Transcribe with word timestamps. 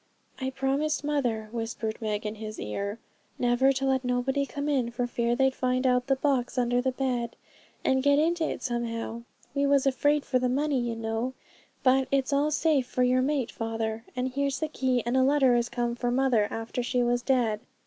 'I 0.39 0.49
promised 0.55 1.03
mother,' 1.03 1.47
whispered 1.51 2.01
Meg 2.01 2.25
in 2.25 2.33
his 2.33 2.59
ear, 2.59 2.97
'never 3.37 3.71
to 3.73 3.85
let 3.85 4.03
nobody 4.03 4.47
come 4.47 4.67
in, 4.67 4.89
for 4.89 5.05
fear 5.05 5.35
they'd 5.35 5.53
find 5.53 5.85
out 5.85 6.07
the 6.07 6.15
box 6.15 6.57
under 6.57 6.81
the 6.81 6.91
bed, 6.91 7.35
and 7.85 8.01
get 8.01 8.17
into 8.17 8.43
it 8.49 8.63
somehow. 8.63 9.21
We 9.53 9.67
was 9.67 9.85
afraid 9.85 10.25
for 10.25 10.39
the 10.39 10.49
money, 10.49 10.79
you 10.79 10.95
know, 10.95 11.35
but 11.83 12.07
it's 12.11 12.33
all 12.33 12.49
safe 12.49 12.87
for 12.87 13.03
your 13.03 13.21
mate, 13.21 13.51
father; 13.51 14.03
and 14.15 14.29
here's 14.29 14.59
the 14.59 14.69
key, 14.69 15.03
and 15.05 15.15
a 15.15 15.21
letter 15.21 15.53
as 15.53 15.69
came 15.69 15.93
for 15.93 16.09
mother 16.09 16.47
after 16.51 16.81
she 16.81 17.03
was 17.03 17.21
dead.' 17.21 17.59